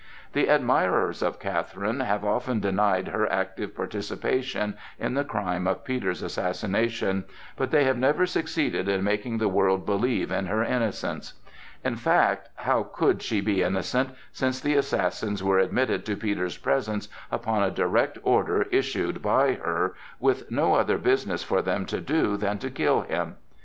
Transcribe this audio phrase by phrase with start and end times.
[0.33, 6.23] The admirers of Catherine have often denied her active participation in the crime of Peter's
[6.23, 11.33] assassination; but they have never succeeded in making the world believe in her innocence.
[11.85, 17.07] In fact, how could she be innocent, since the assassins were admitted to Peter's presence
[17.31, 22.37] upon a direct order issued by her, with no other business for them to do
[22.37, 23.35] than to kill him?